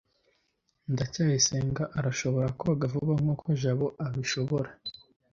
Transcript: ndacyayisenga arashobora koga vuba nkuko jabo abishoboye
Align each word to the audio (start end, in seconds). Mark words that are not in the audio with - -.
ndacyayisenga 0.93 1.83
arashobora 1.99 2.47
koga 2.59 2.85
vuba 2.93 3.13
nkuko 3.21 3.47
jabo 3.61 3.85
abishoboye 4.05 4.69